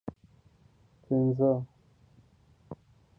[1.09, 1.51] پنځه